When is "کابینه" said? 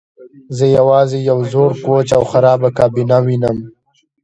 2.77-3.17